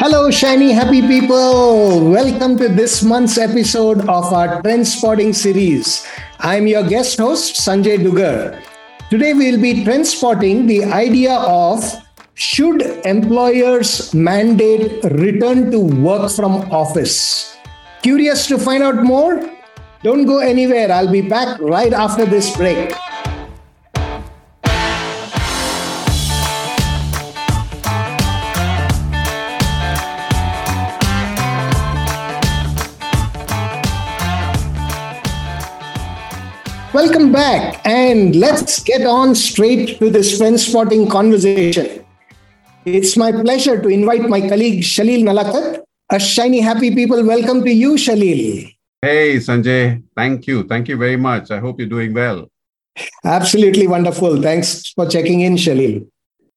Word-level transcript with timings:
Hello, 0.00 0.30
shiny 0.30 0.72
happy 0.72 1.02
people. 1.02 2.10
Welcome 2.10 2.56
to 2.58 2.68
this 2.68 3.02
month's 3.02 3.36
episode 3.36 4.00
of 4.08 4.32
our 4.32 4.62
trend 4.62 4.88
spotting 4.88 5.34
series. 5.34 6.06
I'm 6.40 6.66
your 6.66 6.88
guest 6.88 7.18
host, 7.18 7.56
Sanjay 7.56 7.98
Dugar. 7.98 8.62
Today, 9.10 9.34
we'll 9.34 9.60
be 9.60 9.84
trend 9.84 10.06
spotting 10.06 10.66
the 10.66 10.84
idea 10.84 11.34
of 11.34 11.84
should 12.32 12.80
employers 13.04 14.14
mandate 14.14 15.04
return 15.04 15.70
to 15.70 15.80
work 15.80 16.30
from 16.30 16.72
office? 16.72 17.56
Curious 18.02 18.46
to 18.46 18.56
find 18.58 18.82
out 18.82 19.04
more? 19.04 19.44
Don't 20.02 20.24
go 20.24 20.38
anywhere. 20.38 20.90
I'll 20.90 21.12
be 21.12 21.20
back 21.20 21.60
right 21.60 21.92
after 21.92 22.24
this 22.24 22.56
break. 22.56 22.94
Welcome 36.94 37.32
back, 37.32 37.84
and 37.84 38.36
let's 38.36 38.80
get 38.80 39.04
on 39.04 39.34
straight 39.34 39.98
to 39.98 40.10
this 40.10 40.38
trend 40.38 40.60
spotting 40.60 41.08
conversation. 41.08 42.06
It's 42.84 43.16
my 43.16 43.32
pleasure 43.32 43.82
to 43.82 43.88
invite 43.88 44.28
my 44.28 44.40
colleague 44.40 44.84
Shalil 44.84 45.24
Nalakat. 45.24 45.82
A 46.10 46.20
shiny 46.20 46.60
happy 46.60 46.94
people, 46.94 47.24
welcome 47.26 47.64
to 47.64 47.72
you, 47.72 47.94
Shalil. 47.94 48.72
Hey, 49.02 49.38
Sanjay. 49.38 50.04
Thank 50.16 50.46
you. 50.46 50.62
Thank 50.62 50.86
you 50.86 50.96
very 50.96 51.16
much. 51.16 51.50
I 51.50 51.58
hope 51.58 51.80
you're 51.80 51.88
doing 51.88 52.14
well. 52.14 52.48
Absolutely 53.24 53.88
wonderful. 53.88 54.40
Thanks 54.40 54.90
for 54.90 55.08
checking 55.08 55.40
in, 55.40 55.56
Shalil. 55.56 56.06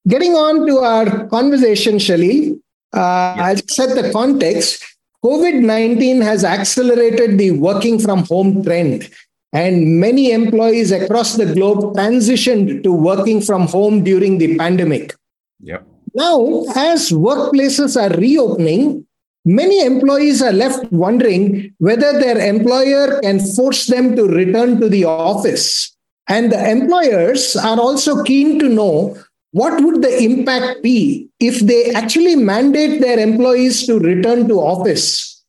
Getting 0.07 0.33
on 0.33 0.67
to 0.67 0.77
our 0.77 1.27
conversation, 1.29 1.95
Shalil, 1.95 2.59
uh, 2.93 3.33
yes. 3.37 3.39
I'll 3.39 3.67
set 3.69 3.95
the 3.99 4.11
context. 4.11 4.85
COVID 5.25 5.61
19 5.61 6.21
has 6.21 6.45
accelerated 6.45 7.39
the 7.39 7.49
working 7.49 7.97
from 7.97 8.23
home 8.25 8.63
trend 8.63 9.09
and 9.53 9.99
many 9.99 10.31
employees 10.31 10.91
across 10.91 11.35
the 11.35 11.53
globe 11.53 11.95
transitioned 11.95 12.83
to 12.83 12.91
working 12.91 13.41
from 13.41 13.67
home 13.67 14.03
during 14.03 14.37
the 14.37 14.57
pandemic. 14.57 15.15
Yep. 15.61 15.87
Now, 16.13 16.63
as 16.75 17.11
workplaces 17.11 17.95
are 17.95 18.15
reopening, 18.17 19.05
many 19.45 19.85
employees 19.85 20.41
are 20.41 20.51
left 20.51 20.91
wondering 20.91 21.73
whether 21.77 22.19
their 22.19 22.37
employer 22.37 23.19
can 23.21 23.39
force 23.39 23.87
them 23.87 24.15
to 24.15 24.27
return 24.27 24.79
to 24.81 24.89
the 24.89 25.05
office. 25.05 25.95
And 26.27 26.51
the 26.51 26.69
employers 26.69 27.55
are 27.55 27.79
also 27.79 28.23
keen 28.23 28.59
to 28.59 28.67
know 28.67 29.17
what 29.51 29.81
would 29.81 30.01
the 30.01 30.23
impact 30.23 30.83
be 30.83 31.29
if 31.39 31.59
they 31.61 31.93
actually 31.93 32.35
mandate 32.35 32.99
their 32.99 33.19
employees 33.19 33.85
to 33.87 33.97
return 33.99 34.47
to 34.49 34.59
office. 34.59 35.43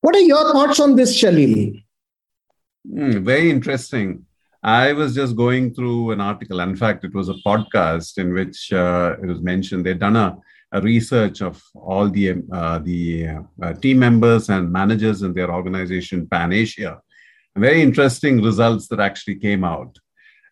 What 0.00 0.16
are 0.16 0.20
your 0.20 0.52
thoughts 0.52 0.80
on 0.80 0.96
this, 0.96 1.14
Shalil? 1.20 1.82
Mm, 2.90 3.22
very 3.22 3.50
interesting. 3.50 4.24
I 4.62 4.92
was 4.92 5.14
just 5.14 5.36
going 5.36 5.74
through 5.74 6.12
an 6.12 6.20
article. 6.20 6.60
In 6.60 6.74
fact, 6.74 7.04
it 7.04 7.14
was 7.14 7.28
a 7.28 7.34
podcast 7.46 8.18
in 8.18 8.32
which 8.32 8.72
uh, 8.72 9.16
it 9.22 9.26
was 9.26 9.40
mentioned 9.40 9.84
they'd 9.84 9.98
done 9.98 10.16
a, 10.16 10.36
a 10.72 10.80
research 10.80 11.42
of 11.42 11.62
all 11.74 12.08
the 12.08 12.42
uh, 12.52 12.78
the 12.78 13.28
uh, 13.62 13.72
team 13.74 13.98
members 14.00 14.48
and 14.48 14.72
managers 14.72 15.22
in 15.22 15.34
their 15.34 15.50
organization 15.52 16.26
Pan 16.26 16.52
Asia. 16.52 17.00
Very 17.56 17.82
interesting 17.82 18.40
results 18.42 18.88
that 18.88 19.00
actually 19.00 19.36
came 19.36 19.64
out. 19.64 19.98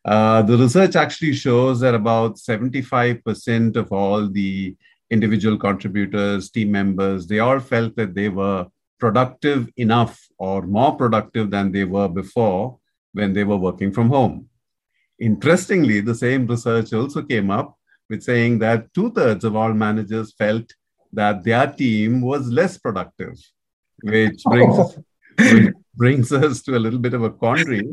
Uh, 0.05 0.43
the 0.43 0.57
research 0.57 0.95
actually 0.95 1.33
shows 1.33 1.81
that 1.81 1.95
about 1.95 2.37
75% 2.37 3.77
of 3.77 3.93
all 3.93 4.29
the 4.29 4.77
individual 5.11 5.57
contributors, 5.57 6.51
team 6.51 6.71
members, 6.71 7.27
they 7.27 7.39
all 7.39 7.61
felt 7.61 7.97
that 7.97 8.15
they 8.15 8.29
were 8.29 8.67
productive 8.99 9.69
enough 9.77 10.19
or 10.39 10.63
more 10.63 10.97
productive 10.97 11.51
than 11.51 11.73
they 11.73 11.85
were 11.85 12.09
before 12.09 12.79
when 13.13 13.33
they 13.33 13.45
were 13.45 13.57
working 13.57 13.93
from 13.93 14.09
home. 14.09 14.49
Interestingly, 15.19 16.01
the 16.01 16.15
same 16.15 16.47
research 16.47 16.93
also 16.93 17.23
came 17.23 17.51
up 17.51 17.77
with 18.09 18.23
saying 18.23 18.59
that 18.59 18.93
two 18.95 19.11
thirds 19.13 19.45
of 19.45 19.57
all 19.57 19.73
managers 19.73 20.35
felt 20.35 20.73
that 21.13 21.43
their 21.45 21.67
team 21.67 22.21
was 22.21 22.49
less 22.49 22.77
productive, 22.79 23.35
which 24.03 24.43
brings, 24.51 24.79
oh. 24.79 24.95
which 25.39 25.75
brings 25.95 26.33
us 26.33 26.63
to 26.63 26.77
a 26.77 26.79
little 26.79 26.99
bit 26.99 27.15
of 27.15 27.23
a 27.23 27.31
quandary 27.31 27.89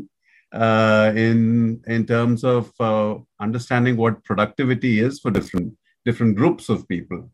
uh, 0.52 1.12
in, 1.16 1.82
in 1.86 2.06
terms 2.06 2.44
of 2.44 2.70
uh, 2.80 3.16
understanding 3.40 3.96
what 3.96 4.22
productivity 4.24 5.00
is 5.00 5.18
for 5.18 5.30
different, 5.30 5.74
different 6.04 6.36
groups 6.36 6.68
of 6.68 6.86
people. 6.86 7.30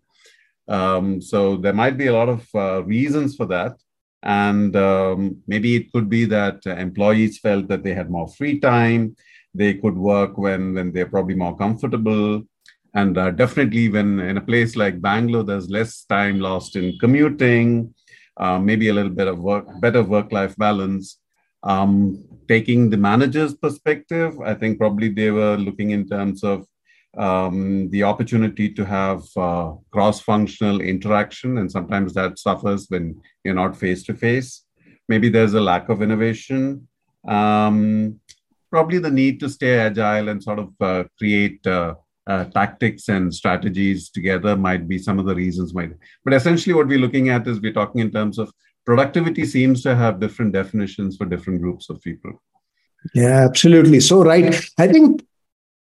Um, 0.70 1.20
so 1.20 1.56
there 1.56 1.72
might 1.72 1.98
be 1.98 2.06
a 2.06 2.12
lot 2.12 2.28
of 2.28 2.46
uh, 2.54 2.84
reasons 2.84 3.36
for 3.36 3.46
that. 3.46 3.76
And 4.22 4.76
um, 4.76 5.42
maybe 5.46 5.74
it 5.76 5.92
could 5.92 6.08
be 6.08 6.24
that 6.26 6.64
employees 6.66 7.38
felt 7.38 7.68
that 7.68 7.82
they 7.82 7.94
had 7.94 8.10
more 8.10 8.28
free 8.28 8.60
time. 8.60 9.16
They 9.52 9.74
could 9.74 9.96
work 9.96 10.38
when, 10.38 10.74
when 10.74 10.92
they're 10.92 11.06
probably 11.06 11.34
more 11.34 11.56
comfortable. 11.56 12.44
And 12.94 13.18
uh, 13.18 13.30
definitely, 13.30 13.88
when 13.88 14.20
in 14.20 14.36
a 14.36 14.40
place 14.40 14.76
like 14.76 15.00
Bangalore, 15.00 15.44
there's 15.44 15.70
less 15.70 16.04
time 16.04 16.40
lost 16.40 16.76
in 16.76 16.98
commuting, 16.98 17.94
uh, 18.36 18.58
maybe 18.58 18.88
a 18.88 18.94
little 18.94 19.12
bit 19.12 19.28
of 19.28 19.38
work, 19.38 19.66
better 19.80 20.02
work 20.02 20.32
life 20.32 20.56
balance. 20.56 21.18
Um, 21.62 22.24
taking 22.48 22.90
the 22.90 22.96
manager's 22.96 23.54
perspective, 23.54 24.40
I 24.40 24.54
think 24.54 24.78
probably 24.78 25.08
they 25.08 25.30
were 25.30 25.56
looking 25.56 25.90
in 25.90 26.08
terms 26.08 26.42
of 26.42 26.66
um, 27.16 27.90
the 27.90 28.04
opportunity 28.04 28.72
to 28.72 28.84
have 28.84 29.22
uh, 29.36 29.72
cross 29.90 30.20
functional 30.20 30.80
interaction, 30.80 31.58
and 31.58 31.70
sometimes 31.70 32.14
that 32.14 32.38
suffers 32.38 32.86
when 32.88 33.20
you're 33.44 33.54
not 33.54 33.76
face 33.76 34.02
to 34.04 34.14
face. 34.14 34.64
Maybe 35.08 35.28
there's 35.28 35.54
a 35.54 35.60
lack 35.60 35.88
of 35.88 36.02
innovation. 36.02 36.88
Um, 37.26 38.20
probably 38.70 38.98
the 38.98 39.10
need 39.10 39.40
to 39.40 39.48
stay 39.48 39.78
agile 39.78 40.28
and 40.28 40.42
sort 40.42 40.60
of 40.60 40.68
uh, 40.80 41.04
create 41.18 41.66
uh, 41.66 41.94
uh, 42.26 42.44
tactics 42.44 43.08
and 43.08 43.34
strategies 43.34 44.08
together 44.08 44.56
might 44.56 44.86
be 44.86 44.98
some 44.98 45.18
of 45.18 45.26
the 45.26 45.34
reasons 45.34 45.74
why. 45.74 45.90
But 46.24 46.34
essentially, 46.34 46.74
what 46.74 46.86
we're 46.86 46.98
looking 46.98 47.28
at 47.28 47.46
is 47.48 47.60
we're 47.60 47.72
talking 47.72 48.00
in 48.00 48.12
terms 48.12 48.38
of 48.38 48.52
productivity 48.86 49.44
seems 49.44 49.82
to 49.82 49.96
have 49.96 50.20
different 50.20 50.52
definitions 50.52 51.16
for 51.16 51.24
different 51.26 51.60
groups 51.60 51.90
of 51.90 52.00
people. 52.02 52.40
Yeah, 53.14 53.44
absolutely. 53.48 54.00
So, 54.00 54.22
right. 54.22 54.54
I 54.78 54.86
think 54.86 55.26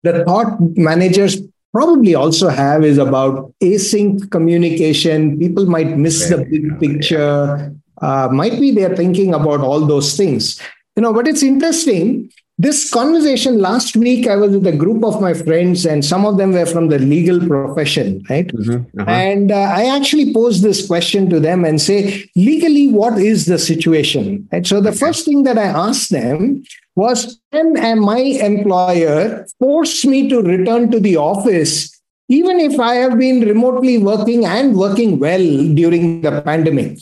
the 0.02 0.24
thought 0.24 0.58
managers 0.76 1.40
probably 1.72 2.14
also 2.14 2.48
have 2.48 2.84
is 2.84 2.98
about 2.98 3.52
async 3.60 4.30
communication. 4.30 5.38
People 5.38 5.66
might 5.66 5.96
miss 5.96 6.28
the 6.28 6.44
big 6.44 6.78
picture. 6.78 7.74
Uh, 8.00 8.28
might 8.30 8.60
be 8.60 8.70
they're 8.70 8.96
thinking 8.96 9.32
about 9.32 9.60
all 9.60 9.80
those 9.86 10.16
things. 10.16 10.60
You 10.96 11.02
know, 11.02 11.12
but 11.12 11.26
it's 11.26 11.42
interesting. 11.42 12.30
This 12.58 12.91
conversation 12.91 13.60
last 13.60 13.96
week, 13.96 14.28
I 14.28 14.36
was 14.36 14.52
with 14.52 14.66
a 14.66 14.76
group 14.76 15.04
of 15.04 15.20
my 15.20 15.32
friends, 15.32 15.86
and 15.86 16.04
some 16.04 16.26
of 16.26 16.36
them 16.36 16.52
were 16.52 16.66
from 16.66 16.88
the 16.88 16.98
legal 16.98 17.41
profession, 17.41 18.22
right? 18.28 18.46
Mm-hmm. 18.46 19.00
Uh-huh. 19.00 19.10
And 19.10 19.50
uh, 19.50 19.56
I 19.56 19.86
actually 19.86 20.34
posed 20.34 20.62
this 20.62 20.86
question 20.86 21.30
to 21.30 21.41
them 21.41 21.64
and 21.64 21.80
say, 21.80 22.28
legally, 22.36 22.88
what 22.88 23.18
is 23.18 23.46
the 23.46 23.58
situation? 23.58 24.46
And 24.52 24.66
so 24.66 24.80
the 24.80 24.92
first 24.92 25.24
thing 25.24 25.44
that 25.44 25.56
I 25.56 25.64
asked 25.64 26.10
them 26.10 26.62
was 26.94 27.41
can 27.53 28.00
my 28.00 28.19
employer 28.19 29.47
force 29.58 30.04
me 30.04 30.28
to 30.28 30.42
return 30.42 30.91
to 30.91 31.00
the 31.00 31.16
office 31.16 31.92
even 32.28 32.60
if 32.60 32.78
I 32.80 32.94
have 32.94 33.19
been 33.19 33.41
remotely 33.41 33.98
working 33.98 34.47
and 34.47 34.76
working 34.76 35.19
well 35.19 35.47
during 35.80 36.22
the 36.22 36.41
pandemic. 36.42 36.98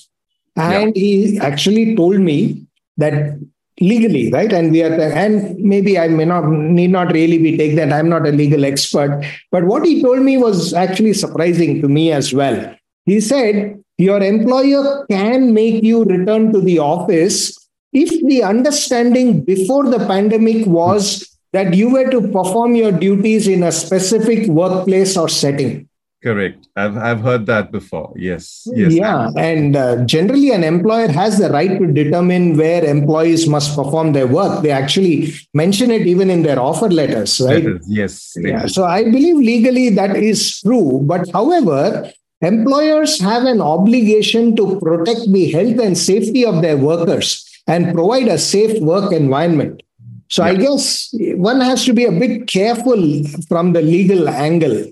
And 0.57 0.97
yeah. 0.97 1.03
he 1.03 1.39
actually 1.39 1.95
told 1.95 2.19
me 2.19 2.67
that 2.97 3.39
legally, 3.81 4.31
right? 4.33 4.53
And 4.53 4.73
we 4.73 4.83
are, 4.83 4.93
and 4.93 5.57
maybe 5.59 5.99
I 5.99 6.09
may 6.09 6.25
not 6.25 6.49
need 6.49 6.91
not 6.91 7.13
really 7.13 7.39
be 7.39 7.57
take 7.57 7.77
that. 7.77 7.93
I'm 7.93 8.09
not 8.09 8.27
a 8.27 8.33
legal 8.33 8.65
expert, 8.65 9.25
but 9.51 9.65
what 9.65 9.87
he 9.87 10.03
told 10.03 10.21
me 10.21 10.37
was 10.37 10.75
actually 10.75 11.13
surprising 11.13 11.81
to 11.81 11.89
me 11.89 12.13
as 12.13 12.35
well. 12.35 12.75
He 13.07 13.21
said, 13.21 13.83
Your 13.99 14.23
employer 14.23 15.07
can 15.07 15.55
make 15.55 15.83
you 15.83 16.05
return 16.05 16.53
to 16.53 16.61
the 16.61 16.79
office 16.79 17.60
if 17.93 18.11
the 18.29 18.43
understanding 18.43 19.43
before 19.45 19.89
the 19.89 20.05
pandemic 20.07 20.67
was 20.67 21.27
that 21.53 21.75
you 21.75 21.91
were 21.91 22.09
to 22.11 22.21
perform 22.29 22.77
your 22.77 22.93
duties 22.93 23.49
in 23.49 23.63
a 23.63 23.73
specific 23.73 24.47
workplace 24.49 25.17
or 25.17 25.29
setting. 25.29 25.89
Correct. 26.23 26.69
I've, 26.77 26.99
I've 26.99 27.21
heard 27.23 27.47
that 27.47 27.73
before. 27.73 28.13
Yes. 28.15 28.69
Yes. 28.75 28.93
Yeah. 28.93 29.31
And 29.39 29.75
uh, 29.75 30.05
generally, 30.05 30.51
an 30.51 30.63
employer 30.63 31.09
has 31.09 31.39
the 31.39 31.49
right 31.49 31.79
to 31.79 31.87
determine 31.87 32.59
where 32.59 32.85
employees 32.85 33.49
must 33.49 33.75
perform 33.75 34.13
their 34.13 34.27
work. 34.27 34.63
They 34.63 34.71
actually 34.71 35.33
mention 35.55 35.91
it 35.91 36.07
even 36.07 36.29
in 36.29 36.43
their 36.43 36.61
offer 36.61 36.91
letters, 36.91 37.41
right? 37.41 37.65
yes. 37.87 38.35
Yeah. 38.37 38.67
So 38.67 38.85
I 38.85 39.05
believe 39.05 39.37
legally 39.37 39.89
that 39.91 40.15
is 40.15 40.61
true. 40.61 41.01
But 41.03 41.31
however, 41.33 42.13
employers 42.43 43.19
have 43.21 43.45
an 43.45 43.63
obligation 43.63 44.55
to 44.57 44.79
protect 44.79 45.33
the 45.33 45.51
health 45.51 45.79
and 45.79 45.97
safety 45.97 46.45
of 46.45 46.61
their 46.61 46.77
workers 46.77 47.50
and 47.67 47.93
provide 47.95 48.29
a 48.29 48.39
safe 48.39 48.81
work 48.81 49.13
environment. 49.13 49.83
So 50.29 50.45
yeah. 50.45 50.51
I 50.51 50.55
guess 50.57 51.13
one 51.13 51.61
has 51.61 51.85
to 51.87 51.93
be 51.93 52.05
a 52.05 52.13
bit 52.13 52.47
careful 52.47 53.25
from 53.49 53.73
the 53.73 53.83
legal 53.83 54.29
angle. 54.29 54.87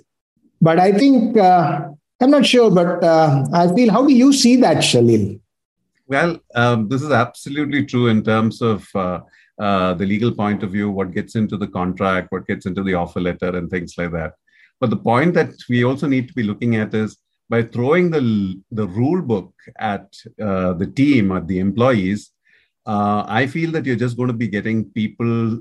but 0.61 0.79
I 0.79 0.93
think 0.93 1.37
uh, 1.37 1.89
I'm 2.21 2.31
not 2.31 2.45
sure, 2.45 2.71
but 2.71 3.03
uh, 3.05 3.47
I 3.53 3.73
feel. 3.75 3.93
How 3.93 4.05
do 4.05 4.13
you 4.13 4.33
see 4.33 4.57
that, 4.57 4.79
Shalil? 4.79 5.41
Well, 6.09 6.41
um, 6.55 6.89
this 6.89 7.03
is 7.03 7.11
absolutely 7.11 7.85
true 7.85 8.09
in 8.09 8.25
terms 8.25 8.61
of 8.63 8.89
uh, 8.95 9.21
uh, 9.59 9.95
the 9.95 10.07
legal 10.07 10.33
point 10.33 10.63
of 10.63 10.73
view, 10.73 10.91
what 10.91 11.13
gets 11.13 11.37
into 11.37 11.57
the 11.57 11.69
contract, 11.69 12.33
what 12.33 12.47
gets 12.47 12.67
into 12.67 12.83
the 12.83 12.95
offer 12.95 13.21
letter, 13.21 13.57
and 13.57 13.71
things 13.71 13.95
like 13.99 14.13
that. 14.13 14.33
But 14.81 14.91
the 14.91 14.97
point 14.97 15.35
that 15.35 15.53
we 15.69 15.85
also 15.85 16.07
need 16.07 16.29
to 16.29 16.35
be 16.35 16.43
looking 16.43 16.77
at 16.77 16.95
is 16.95 17.19
by 17.49 17.63
throwing 17.63 18.11
the, 18.11 18.61
the 18.71 18.87
rule 18.87 19.23
book 19.23 19.53
at 19.79 20.13
uh, 20.41 20.75
the 20.75 20.87
team, 20.87 21.33
at 21.33 21.47
the 21.47 21.59
employees, 21.59 22.31
uh, 22.89 23.25
I 23.29 23.47
feel 23.47 23.71
that 23.73 23.85
you're 23.87 24.03
just 24.05 24.17
going 24.17 24.29
to 24.29 24.41
be 24.45 24.49
getting 24.49 24.87
people 25.01 25.61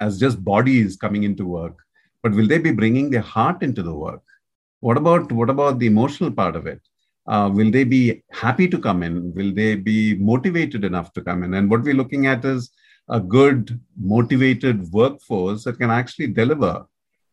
as 0.00 0.18
just 0.18 0.44
bodies 0.44 0.96
coming 0.96 1.22
into 1.22 1.46
work. 1.46 1.76
But 2.22 2.32
will 2.32 2.48
they 2.48 2.58
be 2.58 2.72
bringing 2.72 3.10
their 3.10 3.28
heart 3.34 3.62
into 3.62 3.82
the 3.82 3.94
work? 3.94 4.22
What 4.80 4.96
about 4.96 5.32
what 5.32 5.50
about 5.50 5.78
the 5.78 5.86
emotional 5.86 6.32
part 6.32 6.56
of 6.56 6.66
it? 6.66 6.80
Uh, 7.26 7.50
will 7.52 7.70
they 7.70 7.84
be 7.84 8.22
happy 8.32 8.66
to 8.68 8.78
come 8.78 9.02
in? 9.02 9.34
Will 9.34 9.52
they 9.54 9.76
be 9.76 10.16
motivated 10.16 10.84
enough 10.84 11.12
to 11.14 11.22
come 11.22 11.42
in? 11.44 11.54
And 11.54 11.70
what 11.70 11.82
we're 11.82 12.00
looking 12.02 12.26
at 12.26 12.44
is 12.44 12.70
a 13.08 13.20
good, 13.20 13.80
motivated 14.00 14.90
workforce 14.92 15.64
that 15.64 15.78
can 15.78 15.90
actually 15.90 16.28
deliver 16.28 16.86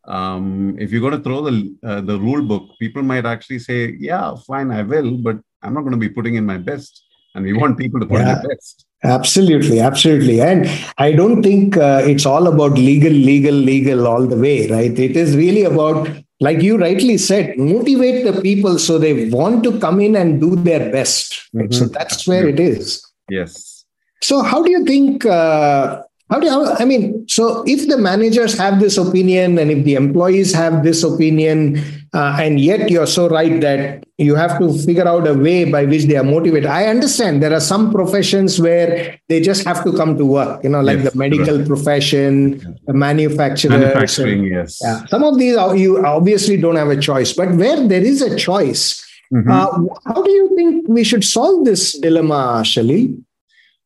um, 0.06 0.76
if 0.78 0.92
you're 0.92 1.00
going 1.00 1.16
to 1.16 1.22
throw 1.22 1.42
the 1.42 1.76
uh, 1.82 2.00
the 2.00 2.18
rule 2.18 2.42
book, 2.42 2.70
people 2.78 3.02
might 3.02 3.26
actually 3.26 3.58
say, 3.58 3.96
"Yeah, 3.98 4.34
fine, 4.46 4.70
I 4.70 4.82
will," 4.82 5.16
but 5.18 5.38
I'm 5.62 5.74
not 5.74 5.80
going 5.80 5.98
to 5.98 5.98
be 5.98 6.08
putting 6.08 6.36
in 6.36 6.46
my 6.46 6.58
best. 6.58 7.04
And 7.34 7.44
we 7.44 7.52
want 7.52 7.76
people 7.76 8.00
to 8.00 8.06
put 8.06 8.20
yeah, 8.20 8.20
in 8.20 8.26
their 8.26 8.48
best. 8.48 8.85
Absolutely, 9.04 9.78
absolutely. 9.78 10.40
And 10.40 10.68
I 10.98 11.12
don't 11.12 11.42
think 11.42 11.76
uh, 11.76 12.02
it's 12.04 12.26
all 12.26 12.46
about 12.46 12.72
legal, 12.72 13.12
legal, 13.12 13.54
legal 13.54 14.06
all 14.06 14.26
the 14.26 14.36
way, 14.36 14.68
right? 14.68 14.98
It 14.98 15.16
is 15.16 15.36
really 15.36 15.62
about, 15.62 16.08
like 16.40 16.62
you 16.62 16.76
rightly 16.78 17.18
said, 17.18 17.56
motivate 17.58 18.24
the 18.24 18.40
people 18.40 18.78
so 18.78 18.98
they 18.98 19.28
want 19.28 19.62
to 19.64 19.78
come 19.78 20.00
in 20.00 20.16
and 20.16 20.40
do 20.40 20.56
their 20.56 20.90
best. 20.90 21.48
Right? 21.52 21.68
Mm-hmm. 21.68 21.84
So 21.84 21.86
that's 21.86 22.26
where 22.26 22.48
it 22.48 22.58
is. 22.58 23.06
Yes. 23.28 23.84
So, 24.22 24.42
how 24.42 24.62
do 24.62 24.70
you 24.70 24.84
think 24.84 25.26
uh, 25.26 26.02
how 26.28 26.40
do 26.40 26.46
you, 26.46 26.66
I 26.66 26.84
mean, 26.84 27.26
so 27.28 27.62
if 27.66 27.88
the 27.88 27.96
managers 27.96 28.58
have 28.58 28.80
this 28.80 28.98
opinion 28.98 29.58
and 29.58 29.70
if 29.70 29.84
the 29.84 29.94
employees 29.94 30.52
have 30.52 30.82
this 30.82 31.04
opinion, 31.04 31.80
uh, 32.12 32.36
and 32.40 32.58
yet 32.58 32.90
you're 32.90 33.06
so 33.06 33.28
right 33.28 33.60
that 33.60 34.04
you 34.18 34.34
have 34.34 34.58
to 34.58 34.72
figure 34.78 35.06
out 35.06 35.26
a 35.28 35.34
way 35.34 35.70
by 35.70 35.84
which 35.84 36.04
they 36.04 36.16
are 36.16 36.24
motivated. 36.24 36.66
I 36.66 36.86
understand 36.86 37.42
there 37.42 37.52
are 37.52 37.60
some 37.60 37.92
professions 37.92 38.58
where 38.58 39.20
they 39.28 39.40
just 39.40 39.64
have 39.64 39.84
to 39.84 39.92
come 39.92 40.16
to 40.16 40.24
work, 40.24 40.64
you 40.64 40.70
know, 40.70 40.80
like 40.80 40.98
yes, 40.98 41.12
the 41.12 41.18
medical 41.18 41.58
right. 41.58 41.66
profession, 41.66 42.78
the 42.86 42.94
manufacturers. 42.94 43.78
Manufacturing, 43.78 44.40
and, 44.40 44.48
yes. 44.48 44.80
Yeah. 44.82 45.04
Some 45.06 45.22
of 45.22 45.38
these 45.38 45.56
you 45.78 46.04
obviously 46.04 46.56
don't 46.56 46.76
have 46.76 46.88
a 46.88 47.00
choice, 47.00 47.34
but 47.34 47.54
where 47.54 47.86
there 47.86 48.02
is 48.02 48.22
a 48.22 48.34
choice, 48.34 49.04
mm-hmm. 49.32 49.50
uh, 49.50 50.12
how 50.12 50.22
do 50.22 50.30
you 50.30 50.56
think 50.56 50.88
we 50.88 51.04
should 51.04 51.22
solve 51.22 51.66
this 51.66 51.92
dilemma, 51.98 52.62
Shalil? 52.64 53.22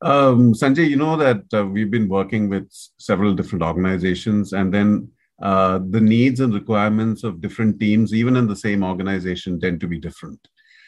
Um, 0.02 0.54
Sanjay, 0.54 0.88
you 0.88 0.96
know 0.96 1.16
that 1.16 1.42
uh, 1.52 1.66
we've 1.66 1.90
been 1.90 2.08
working 2.08 2.48
with 2.48 2.70
several 2.98 3.34
different 3.34 3.62
organizations, 3.62 4.52
and 4.52 4.72
then 4.72 5.10
uh, 5.42 5.80
the 5.90 6.00
needs 6.00 6.40
and 6.40 6.54
requirements 6.54 7.24
of 7.24 7.40
different 7.40 7.78
teams, 7.78 8.14
even 8.14 8.36
in 8.36 8.46
the 8.46 8.56
same 8.56 8.82
organization, 8.82 9.60
tend 9.60 9.80
to 9.80 9.88
be 9.88 9.98
different. 9.98 10.40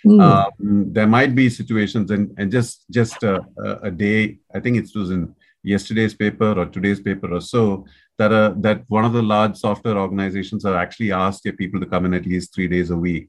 Mm. 0.06 0.20
Um, 0.20 0.92
there 0.92 1.06
might 1.06 1.34
be 1.34 1.48
situations, 1.48 2.10
and, 2.10 2.34
and 2.38 2.50
just 2.50 2.84
just 2.90 3.22
a, 3.22 3.40
a, 3.82 3.90
day, 3.90 4.38
I 4.54 4.60
think 4.60 4.76
it 4.76 4.88
was 4.94 5.10
in 5.10 5.34
yesterday's 5.62 6.14
paper 6.14 6.58
or 6.58 6.66
today's 6.66 7.00
paper 7.00 7.32
or 7.32 7.40
so, 7.40 7.86
that 8.18 8.32
uh, 8.32 8.54
that 8.58 8.82
one 8.88 9.04
of 9.04 9.12
the 9.12 9.22
large 9.22 9.56
software 9.56 9.98
organizations 9.98 10.64
have 10.64 10.74
actually 10.74 11.12
asked 11.12 11.44
their 11.44 11.52
people 11.52 11.80
to 11.80 11.86
come 11.86 12.06
in 12.06 12.14
at 12.14 12.26
least 12.26 12.54
three 12.54 12.68
days 12.68 12.90
a 12.90 12.96
week. 12.96 13.28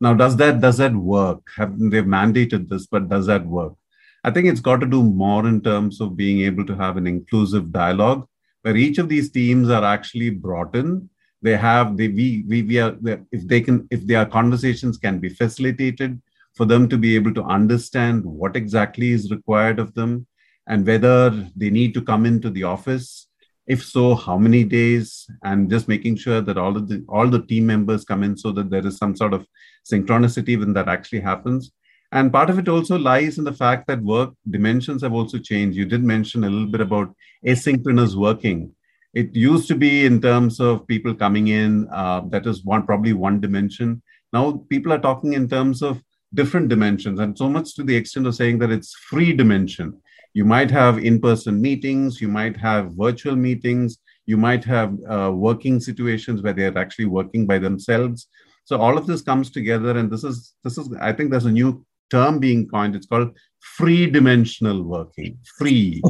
Now, 0.00 0.14
does 0.14 0.36
that 0.36 0.60
does 0.60 0.78
that 0.78 0.94
work? 0.94 1.42
Have 1.56 1.78
they've 1.78 2.04
mandated 2.04 2.68
this, 2.68 2.86
but 2.86 3.08
does 3.08 3.26
that 3.26 3.46
work? 3.46 3.74
I 4.22 4.30
think 4.30 4.46
it's 4.46 4.60
got 4.60 4.80
to 4.80 4.86
do 4.86 5.02
more 5.02 5.46
in 5.46 5.62
terms 5.62 6.00
of 6.00 6.16
being 6.16 6.40
able 6.40 6.66
to 6.66 6.76
have 6.76 6.96
an 6.96 7.06
inclusive 7.06 7.72
dialogue 7.72 8.26
where 8.62 8.76
each 8.76 8.98
of 8.98 9.08
these 9.08 9.30
teams 9.30 9.70
are 9.70 9.84
actually 9.84 10.30
brought 10.30 10.74
in. 10.76 11.08
They 11.42 11.56
have 11.56 11.96
they 11.96 12.08
we 12.08 12.44
we, 12.46 12.62
we 12.62 12.78
are 12.78 12.96
if 13.32 13.48
they 13.48 13.62
can 13.62 13.88
if 13.90 14.06
their 14.06 14.26
conversations 14.26 14.98
can 14.98 15.18
be 15.18 15.30
facilitated 15.30 16.20
for 16.54 16.66
them 16.66 16.86
to 16.90 16.98
be 16.98 17.14
able 17.14 17.32
to 17.34 17.42
understand 17.44 18.24
what 18.24 18.56
exactly 18.56 19.10
is 19.10 19.30
required 19.30 19.78
of 19.78 19.94
them 19.94 20.26
and 20.66 20.86
whether 20.86 21.30
they 21.56 21.70
need 21.70 21.94
to 21.94 22.02
come 22.02 22.26
into 22.26 22.50
the 22.50 22.64
office. 22.64 23.28
If 23.66 23.82
so 23.82 24.14
how 24.14 24.36
many 24.36 24.64
days? 24.64 25.26
And 25.42 25.70
just 25.70 25.88
making 25.88 26.16
sure 26.16 26.42
that 26.42 26.58
all 26.58 26.76
of 26.76 26.88
the 26.88 27.02
all 27.08 27.28
the 27.28 27.46
team 27.46 27.64
members 27.64 28.04
come 28.04 28.22
in 28.22 28.36
so 28.36 28.52
that 28.52 28.68
there 28.68 28.86
is 28.86 28.98
some 28.98 29.16
sort 29.16 29.32
of 29.32 29.46
synchronicity 29.90 30.58
when 30.58 30.74
that 30.74 30.88
actually 30.88 31.20
happens 31.20 31.72
and 32.12 32.32
part 32.32 32.50
of 32.50 32.58
it 32.58 32.68
also 32.68 32.98
lies 32.98 33.38
in 33.38 33.44
the 33.44 33.52
fact 33.52 33.86
that 33.86 34.02
work 34.02 34.32
dimensions 34.50 35.02
have 35.02 35.12
also 35.12 35.38
changed. 35.38 35.76
You 35.76 35.84
did 35.84 36.02
mention 36.02 36.44
a 36.44 36.50
little 36.50 36.66
bit 36.66 36.80
about 36.80 37.14
asynchronous 37.46 38.14
working. 38.14 38.74
It 39.14 39.34
used 39.34 39.68
to 39.68 39.74
be 39.74 40.04
in 40.04 40.20
terms 40.20 40.60
of 40.60 40.86
people 40.86 41.14
coming 41.14 41.48
in, 41.48 41.88
uh, 41.92 42.22
that 42.30 42.46
is 42.46 42.64
one 42.64 42.84
probably 42.84 43.12
one 43.12 43.40
dimension. 43.40 44.02
Now 44.32 44.64
people 44.68 44.92
are 44.92 44.98
talking 44.98 45.32
in 45.34 45.48
terms 45.48 45.82
of 45.82 46.02
different 46.34 46.68
dimensions, 46.68 47.18
and 47.18 47.36
so 47.36 47.48
much 47.48 47.74
to 47.74 47.82
the 47.82 47.96
extent 47.96 48.26
of 48.26 48.36
saying 48.36 48.58
that 48.58 48.70
it's 48.70 48.94
free 48.94 49.32
dimension. 49.32 50.00
You 50.32 50.44
might 50.44 50.70
have 50.70 50.98
in-person 50.98 51.60
meetings, 51.60 52.20
you 52.20 52.28
might 52.28 52.56
have 52.56 52.92
virtual 52.92 53.34
meetings, 53.34 53.98
you 54.26 54.36
might 54.36 54.64
have 54.64 54.96
uh, 55.08 55.32
working 55.34 55.80
situations 55.80 56.40
where 56.40 56.52
they're 56.52 56.78
actually 56.78 57.06
working 57.06 57.46
by 57.46 57.58
themselves. 57.58 58.28
So 58.64 58.76
all 58.78 58.96
of 58.96 59.08
this 59.08 59.22
comes 59.22 59.50
together, 59.50 59.98
and 59.98 60.08
this 60.08 60.22
is 60.22 60.54
this 60.62 60.78
is 60.78 60.88
I 61.00 61.12
think 61.12 61.30
there's 61.30 61.46
a 61.46 61.50
new 61.50 61.84
term 62.10 62.38
being 62.38 62.68
coined. 62.68 62.96
It's 62.96 63.06
called 63.06 63.36
free 63.60 64.06
dimensional 64.10 64.82
working, 64.82 65.38
free. 65.58 66.02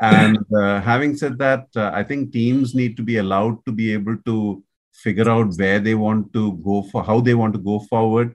and 0.00 0.38
uh, 0.54 0.80
having 0.80 1.16
said 1.16 1.38
that, 1.38 1.66
uh, 1.76 1.90
I 1.94 2.02
think 2.02 2.32
teams 2.32 2.74
need 2.74 2.96
to 2.96 3.02
be 3.02 3.18
allowed 3.18 3.64
to 3.66 3.72
be 3.72 3.92
able 3.92 4.16
to 4.26 4.62
figure 4.92 5.28
out 5.28 5.54
where 5.56 5.78
they 5.78 5.94
want 5.94 6.32
to 6.32 6.52
go 6.64 6.82
for, 6.82 7.04
how 7.04 7.20
they 7.20 7.34
want 7.34 7.54
to 7.54 7.60
go 7.60 7.80
forward, 7.80 8.34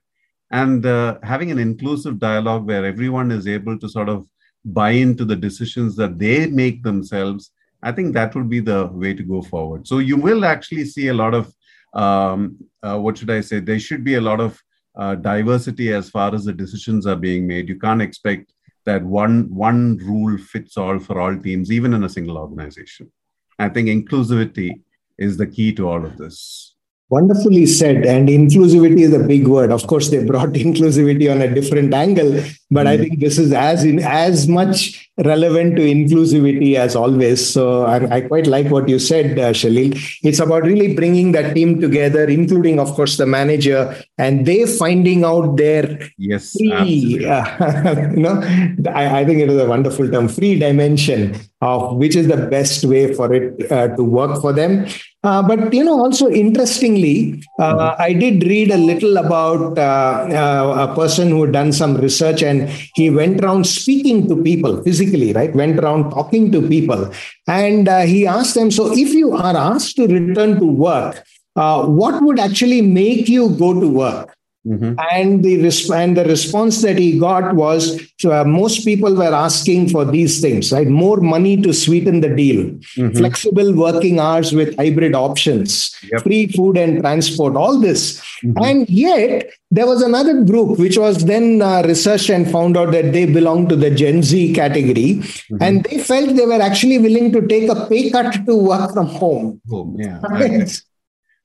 and 0.51 0.85
uh, 0.85 1.17
having 1.23 1.51
an 1.51 1.59
inclusive 1.59 2.19
dialogue 2.19 2.65
where 2.65 2.85
everyone 2.85 3.31
is 3.31 3.47
able 3.47 3.77
to 3.79 3.89
sort 3.89 4.09
of 4.09 4.27
buy 4.63 4.91
into 4.91 5.25
the 5.25 5.35
decisions 5.35 5.95
that 5.95 6.19
they 6.19 6.47
make 6.47 6.83
themselves. 6.83 7.51
I 7.83 7.91
think 7.91 8.13
that 8.13 8.35
would 8.35 8.49
be 8.49 8.59
the 8.59 8.87
way 8.87 9.15
to 9.15 9.23
go 9.23 9.41
forward. 9.41 9.87
So 9.87 9.97
you 9.97 10.17
will 10.17 10.45
actually 10.45 10.85
see 10.85 11.07
a 11.07 11.13
lot 11.15 11.33
of 11.33 11.51
um, 11.93 12.57
uh, 12.83 12.97
what 12.97 13.17
should 13.17 13.29
I 13.29 13.41
say? 13.41 13.59
There 13.59 13.79
should 13.79 14.03
be 14.03 14.15
a 14.15 14.21
lot 14.21 14.39
of 14.39 14.61
uh, 14.95 15.15
diversity 15.15 15.93
as 15.93 16.09
far 16.09 16.33
as 16.33 16.45
the 16.45 16.53
decisions 16.53 17.07
are 17.07 17.15
being 17.15 17.47
made. 17.47 17.69
You 17.69 17.79
can't 17.79 18.01
expect 18.01 18.53
that 18.85 19.03
one 19.03 19.53
one 19.53 19.97
rule 19.97 20.37
fits 20.37 20.77
all 20.77 20.99
for 20.99 21.19
all 21.19 21.37
teams, 21.37 21.71
even 21.71 21.93
in 21.93 22.03
a 22.03 22.09
single 22.09 22.37
organization. 22.37 23.11
I 23.59 23.69
think 23.69 23.87
inclusivity 23.87 24.81
is 25.17 25.37
the 25.37 25.47
key 25.47 25.71
to 25.73 25.87
all 25.87 26.03
of 26.03 26.17
this. 26.17 26.75
Wonderfully 27.09 27.65
said. 27.65 28.05
And 28.05 28.29
inclusivity 28.29 29.01
is 29.01 29.13
a 29.13 29.19
big 29.19 29.47
word. 29.47 29.71
Of 29.71 29.85
course, 29.85 30.09
they 30.09 30.23
brought 30.23 30.49
inclusivity 30.65 31.31
on 31.31 31.41
a 31.41 31.53
different 31.53 31.93
angle, 31.93 32.41
but 32.71 32.87
I 32.87 32.97
mm. 32.97 33.01
think 33.01 33.19
this 33.19 33.37
is 33.37 33.51
as 33.51 33.83
in 33.83 33.99
as 33.99 34.47
much 34.47 35.09
relevant 35.17 35.75
to 35.75 35.81
inclusivity 35.81 36.75
as 36.75 36.95
always. 36.95 37.47
So 37.47 37.83
I, 37.83 38.15
I 38.15 38.21
quite 38.21 38.47
like 38.47 38.71
what 38.71 38.87
you 38.87 38.97
said, 38.97 39.37
uh, 39.37 39.51
Shalil. 39.51 39.93
It's 40.23 40.39
about 40.39 40.63
really 40.63 40.95
bringing 40.95 41.33
that 41.33 41.53
team 41.53 41.81
together, 41.81 42.23
including, 42.23 42.79
of 42.79 42.93
course, 42.93 43.17
the 43.17 43.25
manager, 43.25 43.95
and 44.17 44.45
they 44.45 44.65
finding 44.65 45.25
out 45.25 45.57
their 45.57 46.09
yes, 46.17 46.53
free. 46.53 47.25
Uh, 47.25 48.09
you 48.15 48.23
know, 48.23 48.41
I, 48.89 49.19
I, 49.19 49.25
think 49.25 49.41
it 49.41 49.49
is 49.49 49.57
a 49.57 49.65
wonderful 49.65 50.09
term, 50.09 50.29
free 50.29 50.57
dimension 50.57 51.35
of 51.61 51.97
which 51.97 52.15
is 52.15 52.27
the 52.27 52.47
best 52.47 52.83
way 52.85 53.13
for 53.13 53.31
it 53.33 53.71
uh, 53.71 53.89
to 53.95 54.03
work 54.03 54.41
for 54.41 54.51
them 54.51 54.87
uh, 55.23 55.43
but 55.43 55.71
you 55.71 55.83
know, 55.83 55.99
also 55.99 56.29
interestingly, 56.29 57.43
uh, 57.59 57.95
I 57.99 58.11
did 58.11 58.43
read 58.43 58.71
a 58.71 58.77
little 58.77 59.17
about 59.17 59.77
uh, 59.77 59.81
uh, 59.81 60.87
a 60.89 60.95
person 60.95 61.29
who 61.29 61.43
had 61.43 61.51
done 61.53 61.71
some 61.71 61.95
research, 61.95 62.41
and 62.41 62.60
he 62.95 63.09
went 63.09 63.43
around 63.43 63.65
speaking 63.65 64.27
to 64.27 64.41
people 64.41 64.81
physically, 64.83 65.33
right? 65.33 65.55
Went 65.55 65.79
around 65.79 66.11
talking 66.11 66.51
to 66.51 66.61
people, 66.67 67.11
and 67.47 67.87
uh, 67.87 68.01
he 68.01 68.27
asked 68.27 68.55
them, 68.55 68.71
"So, 68.71 68.91
if 68.91 69.13
you 69.13 69.33
are 69.33 69.55
asked 69.55 69.95
to 69.97 70.07
return 70.07 70.59
to 70.59 70.65
work, 70.65 71.23
what 71.53 72.21
would 72.23 72.39
actually 72.39 72.81
make 72.81 73.29
you 73.29 73.49
go 73.49 73.79
to 73.79 73.87
work?" 73.87 74.35
Mm-hmm. 74.67 74.93
And 75.11 75.43
the 75.43 75.57
resp- 75.57 75.95
and 75.95 76.15
the 76.15 76.23
response 76.25 76.83
that 76.83 76.97
he 76.99 77.17
got 77.17 77.55
was 77.55 77.99
uh, 78.23 78.43
most 78.43 78.85
people 78.85 79.15
were 79.15 79.33
asking 79.33 79.89
for 79.89 80.05
these 80.05 80.39
things, 80.39 80.71
right? 80.71 80.87
More 80.87 81.17
money 81.17 81.59
to 81.63 81.73
sweeten 81.73 82.21
the 82.21 82.29
deal, 82.29 82.65
mm-hmm. 82.65 83.17
flexible 83.17 83.73
working 83.73 84.19
hours 84.19 84.53
with 84.53 84.75
hybrid 84.77 85.15
options, 85.15 85.95
yep. 86.11 86.21
free 86.21 86.45
food 86.45 86.77
and 86.77 87.01
transport, 87.01 87.55
all 87.55 87.79
this. 87.79 88.21
Mm-hmm. 88.43 88.63
And 88.63 88.89
yet 88.89 89.49
there 89.71 89.87
was 89.87 90.03
another 90.03 90.43
group 90.43 90.77
which 90.77 90.95
was 90.95 91.25
then 91.25 91.63
uh, 91.63 91.81
researched 91.83 92.29
and 92.29 92.49
found 92.49 92.77
out 92.77 92.91
that 92.91 93.13
they 93.13 93.25
belong 93.25 93.67
to 93.69 93.75
the 93.75 93.89
Gen 93.89 94.21
Z 94.21 94.53
category, 94.53 95.15
mm-hmm. 95.15 95.57
and 95.59 95.83
they 95.85 95.97
felt 95.97 96.35
they 96.35 96.45
were 96.45 96.61
actually 96.61 96.99
willing 96.99 97.31
to 97.31 97.47
take 97.47 97.67
a 97.67 97.87
pay 97.87 98.11
cut 98.11 98.45
to 98.45 98.55
work 98.55 98.93
from 98.93 99.07
home. 99.07 99.59
home 99.67 99.95
yeah. 99.97 100.19
Right? 100.19 100.81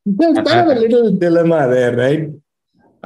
There's 0.04 0.36
kind 0.36 0.70
of 0.70 0.76
a 0.76 0.80
little 0.80 1.16
dilemma 1.16 1.66
there, 1.68 1.96
right? 1.96 2.28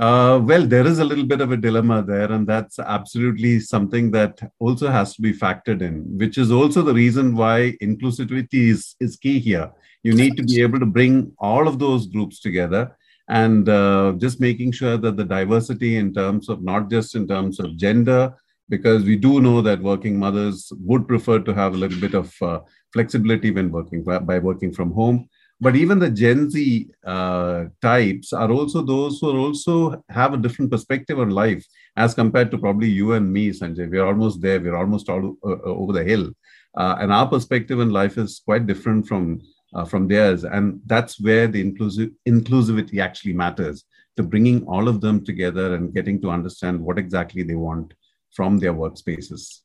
Uh, 0.00 0.40
well, 0.42 0.66
there 0.66 0.86
is 0.86 0.98
a 0.98 1.04
little 1.04 1.26
bit 1.26 1.42
of 1.42 1.52
a 1.52 1.56
dilemma 1.58 2.02
there, 2.02 2.32
and 2.32 2.46
that's 2.46 2.78
absolutely 2.78 3.60
something 3.60 4.10
that 4.10 4.40
also 4.58 4.88
has 4.88 5.14
to 5.14 5.20
be 5.20 5.30
factored 5.30 5.82
in, 5.82 5.96
which 6.16 6.38
is 6.38 6.50
also 6.50 6.80
the 6.80 6.94
reason 6.94 7.36
why 7.36 7.76
inclusivity 7.82 8.70
is, 8.70 8.96
is 8.98 9.16
key 9.16 9.38
here. 9.38 9.70
You 10.02 10.14
need 10.14 10.38
to 10.38 10.42
be 10.42 10.62
able 10.62 10.80
to 10.80 10.86
bring 10.86 11.32
all 11.38 11.68
of 11.68 11.78
those 11.78 12.06
groups 12.06 12.40
together 12.40 12.96
and 13.28 13.68
uh, 13.68 14.14
just 14.16 14.40
making 14.40 14.72
sure 14.72 14.96
that 14.96 15.18
the 15.18 15.24
diversity 15.24 15.98
in 15.98 16.14
terms 16.14 16.48
of 16.48 16.62
not 16.62 16.88
just 16.88 17.14
in 17.14 17.28
terms 17.28 17.60
of 17.60 17.76
gender, 17.76 18.34
because 18.70 19.04
we 19.04 19.16
do 19.16 19.42
know 19.42 19.60
that 19.60 19.82
working 19.82 20.18
mothers 20.18 20.72
would 20.80 21.06
prefer 21.08 21.40
to 21.40 21.52
have 21.52 21.74
a 21.74 21.76
little 21.76 22.00
bit 22.00 22.14
of 22.14 22.34
uh, 22.40 22.60
flexibility 22.94 23.50
when 23.50 23.70
working 23.70 24.02
by 24.02 24.38
working 24.38 24.72
from 24.72 24.92
home 24.92 25.28
but 25.60 25.76
even 25.76 25.98
the 25.98 26.10
gen 26.10 26.50
z 26.50 26.88
uh, 27.04 27.64
types 27.82 28.32
are 28.32 28.50
also 28.50 28.82
those 28.82 29.18
who 29.20 29.36
also 29.46 30.02
have 30.08 30.32
a 30.32 30.38
different 30.38 30.70
perspective 30.70 31.18
on 31.18 31.30
life 31.30 31.64
as 31.96 32.14
compared 32.14 32.50
to 32.50 32.58
probably 32.58 32.88
you 32.88 33.12
and 33.12 33.30
me 33.30 33.50
sanjay. 33.50 33.90
We're 33.90 34.06
almost 34.06 34.40
there. 34.40 34.60
We're 34.60 34.76
almost 34.76 35.08
all 35.08 35.36
uh, 35.44 35.50
uh, 35.50 35.74
over 35.82 35.92
the 35.92 36.04
hill. 36.04 36.30
Uh, 36.76 36.96
and 37.00 37.12
our 37.12 37.28
perspective 37.28 37.80
in 37.80 37.90
life 37.90 38.16
is 38.16 38.40
quite 38.44 38.66
different 38.66 39.06
from 39.06 39.40
uh, 39.74 39.84
from 39.84 40.08
theirs. 40.08 40.44
And 40.44 40.80
that's 40.86 41.20
where 41.20 41.46
the 41.46 41.60
inclusive 41.60 42.10
inclusivity 42.26 43.00
actually 43.00 43.34
matters 43.34 43.84
to 44.16 44.22
bringing 44.22 44.66
all 44.66 44.88
of 44.88 45.00
them 45.00 45.24
together 45.24 45.74
and 45.74 45.94
getting 45.94 46.20
to 46.22 46.30
understand 46.30 46.80
what 46.80 46.98
exactly 46.98 47.42
they 47.42 47.54
want 47.54 47.94
from 48.32 48.58
their 48.58 48.74
workspaces. 48.74 49.60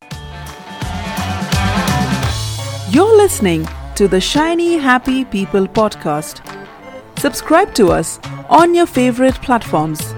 You're 2.93 3.17
listening 3.17 3.67
to 3.95 4.09
the 4.09 4.19
Shiny 4.19 4.77
Happy 4.77 5.23
People 5.23 5.65
podcast. 5.65 6.41
Subscribe 7.17 7.73
to 7.75 7.93
us 7.93 8.19
on 8.49 8.75
your 8.75 8.85
favorite 8.85 9.35
platforms. 9.35 10.13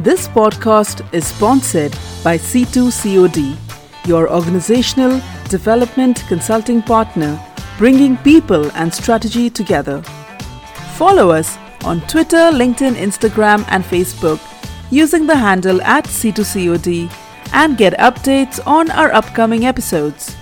This 0.00 0.26
podcast 0.26 1.06
is 1.14 1.24
sponsored 1.24 1.92
by 2.24 2.36
C2COD, 2.36 3.56
your 4.08 4.28
organizational 4.28 5.20
development 5.48 6.24
consulting 6.26 6.82
partner, 6.82 7.40
bringing 7.78 8.16
people 8.16 8.72
and 8.72 8.92
strategy 8.92 9.50
together. 9.50 10.02
Follow 10.96 11.30
us 11.30 11.56
on 11.84 12.00
Twitter, 12.08 12.50
LinkedIn, 12.50 12.94
Instagram, 12.94 13.64
and 13.68 13.84
Facebook 13.84 14.40
using 14.90 15.28
the 15.28 15.36
handle 15.36 15.80
at 15.82 16.06
C2COD 16.06 17.08
and 17.52 17.78
get 17.78 17.92
updates 18.00 18.58
on 18.66 18.90
our 18.90 19.12
upcoming 19.12 19.64
episodes 19.64 20.36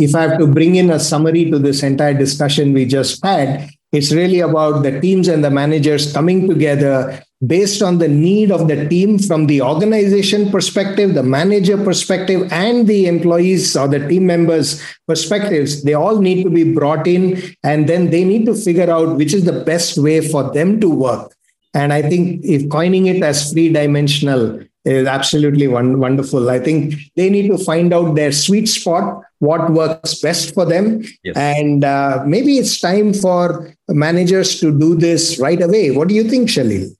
if 0.00 0.14
I 0.14 0.22
have 0.22 0.38
to 0.38 0.46
bring 0.46 0.76
in 0.76 0.90
a 0.90 0.98
summary 0.98 1.50
to 1.50 1.58
this 1.58 1.82
entire 1.82 2.14
discussion 2.14 2.72
we 2.72 2.86
just 2.86 3.24
had, 3.24 3.70
it's 3.92 4.12
really 4.12 4.40
about 4.40 4.82
the 4.82 5.00
teams 5.00 5.28
and 5.28 5.44
the 5.44 5.50
managers 5.50 6.12
coming 6.12 6.48
together 6.48 7.22
based 7.46 7.82
on 7.82 7.98
the 7.98 8.08
need 8.08 8.52
of 8.52 8.68
the 8.68 8.88
team 8.88 9.18
from 9.18 9.46
the 9.46 9.62
organization 9.62 10.50
perspective, 10.50 11.14
the 11.14 11.22
manager 11.22 11.82
perspective, 11.82 12.46
and 12.52 12.86
the 12.86 13.06
employees 13.06 13.76
or 13.76 13.88
the 13.88 14.06
team 14.08 14.26
members' 14.26 14.82
perspectives. 15.08 15.82
They 15.82 15.94
all 15.94 16.20
need 16.20 16.44
to 16.44 16.50
be 16.50 16.74
brought 16.74 17.06
in, 17.06 17.42
and 17.64 17.88
then 17.88 18.10
they 18.10 18.24
need 18.24 18.44
to 18.46 18.54
figure 18.54 18.90
out 18.90 19.16
which 19.16 19.32
is 19.32 19.44
the 19.44 19.64
best 19.64 19.96
way 19.98 20.20
for 20.26 20.52
them 20.52 20.80
to 20.80 20.90
work. 20.90 21.34
And 21.72 21.92
I 21.92 22.02
think 22.02 22.44
if 22.44 22.68
coining 22.68 23.06
it 23.06 23.22
as 23.22 23.52
three 23.52 23.72
dimensional 23.72 24.60
is 24.84 25.06
absolutely 25.06 25.68
one, 25.68 25.98
wonderful. 25.98 26.48
I 26.48 26.58
think 26.58 26.94
they 27.16 27.28
need 27.28 27.48
to 27.48 27.58
find 27.58 27.92
out 27.92 28.14
their 28.14 28.32
sweet 28.32 28.66
spot, 28.66 29.22
what 29.38 29.70
works 29.72 30.20
best 30.20 30.54
for 30.54 30.64
them. 30.64 31.02
Yes. 31.22 31.36
And 31.36 31.84
uh, 31.84 32.22
maybe 32.26 32.58
it's 32.58 32.80
time 32.80 33.12
for 33.12 33.74
managers 33.88 34.58
to 34.60 34.78
do 34.78 34.94
this 34.94 35.38
right 35.38 35.60
away. 35.60 35.90
What 35.90 36.08
do 36.08 36.14
you 36.14 36.24
think, 36.24 36.48
Shalil? 36.48 36.90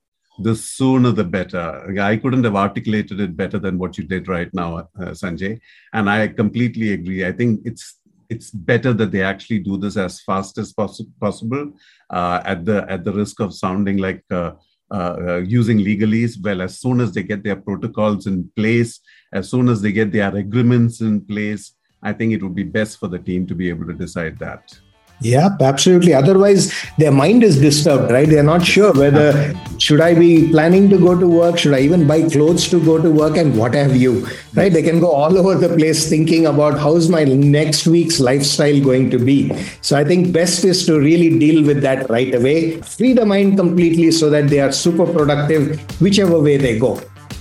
The 0.43 0.57
sooner 0.57 1.13
the 1.13 1.25
better. 1.25 1.95
I 2.01 2.17
couldn't 2.17 2.45
have 2.45 2.57
articulated 2.57 3.21
it 3.21 3.37
better 3.37 3.59
than 3.59 3.79
what 3.79 3.99
you 3.99 4.05
did 4.05 4.27
right 4.27 4.53
now, 4.55 4.79
uh, 4.79 5.11
Sanjay. 5.11 5.61
And 5.93 6.09
I 6.09 6.29
completely 6.29 6.93
agree. 6.93 7.27
I 7.27 7.33
think 7.33 7.61
it's 7.65 7.97
it's 8.31 8.51
better 8.51 8.93
that 8.93 9.11
they 9.11 9.23
actually 9.23 9.59
do 9.59 9.77
this 9.77 9.97
as 9.97 10.21
fast 10.21 10.57
as 10.57 10.73
poss- 10.73 11.03
possible 11.21 11.73
uh, 12.11 12.41
at 12.45 12.65
the 12.65 12.87
at 12.89 13.05
the 13.05 13.13
risk 13.13 13.41
of 13.41 13.53
sounding 13.53 13.99
like 13.99 14.23
uh, 14.31 14.53
Uh, 14.92 15.16
uh, 15.28 15.37
using 15.47 15.78
legalese. 15.78 16.37
Well, 16.42 16.62
as 16.62 16.80
soon 16.80 17.00
as 17.00 17.12
they 17.12 17.23
get 17.23 17.44
their 17.44 17.54
protocols 17.54 18.26
in 18.26 18.50
place, 18.56 18.99
as 19.32 19.49
soon 19.49 19.68
as 19.68 19.80
they 19.80 19.92
get 19.92 20.11
their 20.11 20.35
agreements 20.35 21.00
in 21.00 21.20
place, 21.20 21.76
I 22.02 22.12
think 22.12 22.32
it 22.32 22.42
would 22.42 22.56
be 22.56 22.64
best 22.64 22.99
for 22.99 23.06
the 23.06 23.20
team 23.20 23.47
to 23.47 23.54
be 23.54 23.68
able 23.68 23.87
to 23.87 23.94
decide 23.94 24.37
that. 24.40 24.76
Yeah, 25.21 25.50
absolutely. 25.61 26.15
Otherwise, 26.15 26.73
their 26.97 27.12
mind 27.12 27.45
is 27.45 27.61
disturbed, 27.61 28.11
right? 28.11 28.29
They're 28.29 28.43
not 28.43 28.65
sure 28.65 28.93
whether 28.93 29.55
should 29.79 30.00
I 30.00 30.15
be 30.15 30.49
planning 30.49 30.89
to 30.89 30.99
go 30.99 31.19
to 31.19 31.27
work, 31.27 31.59
should 31.59 31.75
I 31.75 31.81
even 31.81 32.07
buy 32.07 32.29
clothes 32.29 32.69
to 32.69 32.83
go 32.83 33.00
to 33.00 33.11
work, 33.11 33.37
and 33.37 33.57
what 33.57 33.75
have 33.75 33.95
you, 33.95 34.27
right? 34.55 34.73
They 34.73 34.83
can 34.83 34.99
go 34.99 35.11
all 35.11 35.37
over 35.43 35.55
the 35.57 35.75
place 35.77 36.09
thinking 36.09 36.47
about 36.47 36.79
how's 36.79 37.11
my 37.11 37.25
next 37.25 37.87
week's 37.87 38.19
lifestyle 38.19 38.81
going 38.81 39.11
to 39.11 39.19
be. 39.19 39.53
So 39.83 39.97
I 39.97 40.05
think 40.05 40.33
best 40.33 40.65
is 40.65 40.87
to 40.87 40.99
really 40.99 41.39
deal 41.39 41.67
with 41.67 41.83
that 41.83 42.09
right 42.09 42.35
away, 42.35 42.81
free 42.81 43.12
the 43.12 43.27
mind 43.27 43.59
completely 43.59 44.11
so 44.12 44.31
that 44.31 44.49
they 44.49 44.61
are 44.61 44.73
super 44.73 45.07
productive 45.07 45.79
whichever 46.00 46.41
way 46.41 46.57
they 46.57 46.79
go. 46.79 47.00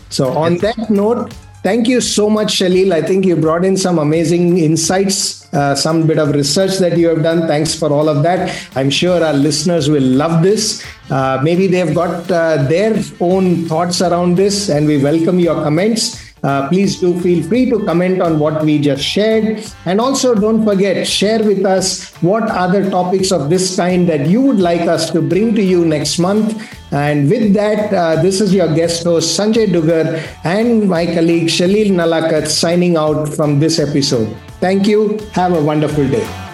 So 0.09 0.37
on 0.37 0.57
that 0.57 0.89
note, 0.89 1.33
Thank 1.61 1.89
you 1.89 1.99
so 1.99 2.29
much, 2.29 2.59
Shalil. 2.59 2.93
I 2.93 3.01
think 3.01 3.25
you 3.25 3.35
brought 3.35 3.65
in 3.65 3.75
some 3.75 3.99
amazing 3.99 4.59
insights, 4.59 5.53
uh, 5.53 5.75
some 5.75 6.07
bit 6.07 6.17
of 6.17 6.31
research 6.31 6.77
that 6.77 6.97
you 6.97 7.09
have 7.09 7.21
done. 7.21 7.47
Thanks 7.47 7.75
for 7.75 7.91
all 7.91 8.07
of 8.07 8.23
that. 8.23 8.55
I'm 8.77 8.89
sure 8.89 9.21
our 9.21 9.33
listeners 9.33 9.89
will 9.89 10.03
love 10.03 10.41
this. 10.41 10.85
Uh, 11.09 11.41
maybe 11.43 11.67
they've 11.67 11.93
got 11.93 12.31
uh, 12.31 12.63
their 12.63 13.03
own 13.19 13.65
thoughts 13.65 14.01
around 14.01 14.37
this, 14.37 14.69
and 14.69 14.87
we 14.87 15.03
welcome 15.03 15.37
your 15.37 15.55
comments. 15.55 16.28
Uh, 16.43 16.67
please 16.69 16.99
do 16.99 17.19
feel 17.19 17.43
free 17.43 17.69
to 17.69 17.83
comment 17.85 18.21
on 18.21 18.39
what 18.39 18.63
we 18.63 18.79
just 18.79 19.03
shared. 19.03 19.63
And 19.85 19.99
also, 19.99 20.35
don't 20.35 20.63
forget, 20.63 21.05
share 21.05 21.43
with 21.43 21.65
us 21.65 22.13
what 22.21 22.43
other 22.43 22.89
topics 22.89 23.31
of 23.31 23.49
this 23.49 23.75
kind 23.75 24.07
that 24.09 24.27
you 24.27 24.41
would 24.41 24.59
like 24.59 24.81
us 24.81 25.09
to 25.11 25.21
bring 25.21 25.55
to 25.55 25.61
you 25.61 25.85
next 25.85 26.19
month. 26.19 26.55
And 26.91 27.29
with 27.29 27.53
that, 27.53 27.93
uh, 27.93 28.21
this 28.21 28.41
is 28.41 28.53
your 28.53 28.73
guest 28.73 29.03
host, 29.03 29.39
Sanjay 29.39 29.67
Dugar, 29.67 30.21
and 30.43 30.89
my 30.89 31.05
colleague, 31.05 31.47
Shalil 31.47 31.91
Nalakat, 31.91 32.47
signing 32.47 32.97
out 32.97 33.27
from 33.27 33.59
this 33.59 33.79
episode. 33.79 34.35
Thank 34.59 34.87
you. 34.87 35.19
Have 35.33 35.53
a 35.53 35.61
wonderful 35.61 36.07
day. 36.07 36.48